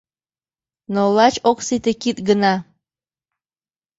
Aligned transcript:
Но 0.93 1.01
лач 1.15 1.35
ок 1.49 1.59
сите 1.67 1.93
кид 2.01 2.17
гына. 2.27 2.53